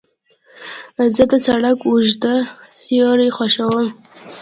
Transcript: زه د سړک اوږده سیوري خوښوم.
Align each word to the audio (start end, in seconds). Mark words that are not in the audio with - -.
زه 1.15 1.23
د 1.31 1.33
سړک 1.45 1.79
اوږده 1.89 2.35
سیوري 2.79 3.29
خوښوم. 3.35 3.87